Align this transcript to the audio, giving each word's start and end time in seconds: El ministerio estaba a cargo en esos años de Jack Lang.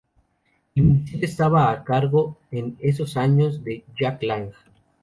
El 0.73 0.81
ministerio 0.83 1.27
estaba 1.27 1.69
a 1.69 1.83
cargo 1.83 2.35
en 2.49 2.75
esos 2.79 3.17
años 3.17 3.63
de 3.63 3.83
Jack 3.99 4.23
Lang. 4.23 4.49